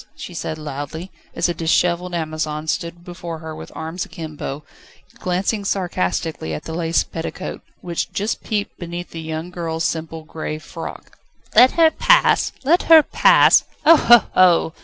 [0.15, 4.63] she said loudly, as a dishevelled Amazon stood before her with arms akimbo,
[5.19, 10.57] glancing sarcastically at the lace petticoat, which just peeped beneath the young girl's simple grey
[10.57, 11.19] frock.
[11.55, 12.51] "Let her pass?
[12.63, 13.63] Let her pass?
[13.85, 13.95] Ho!
[13.95, 14.23] ho!
[14.33, 14.73] ho!"